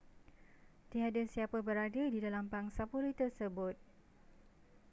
[0.89, 3.75] tiada siapa berada di dalam pangsapuri tersebut